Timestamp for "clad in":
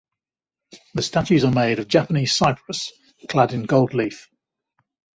3.29-3.65